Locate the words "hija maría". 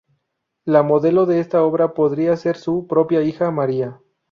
3.21-3.99